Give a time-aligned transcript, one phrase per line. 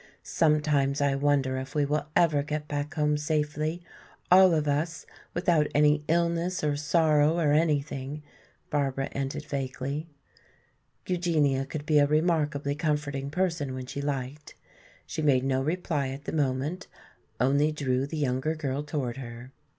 [0.23, 3.83] Sometimes I wonder if we will ever get back home safely,
[4.31, 8.23] all of us, without any illness or sorrow or anything,"
[8.71, 10.07] Barbara ended vaguely.
[11.05, 14.55] Eugenia could be a remarkably comforting person when she liked.
[15.05, 16.87] She made no reply at the moment,
[17.39, 19.51] only drew the younger girl toward her.